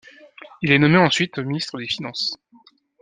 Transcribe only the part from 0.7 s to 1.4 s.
est nommé ensuite